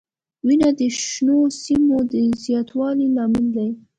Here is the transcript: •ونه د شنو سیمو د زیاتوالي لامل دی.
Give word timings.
•ونه 0.45 0.69
د 0.79 0.81
شنو 1.01 1.39
سیمو 1.61 1.97
د 2.11 2.13
زیاتوالي 2.43 3.07
لامل 3.15 3.45
دی. 3.55 3.69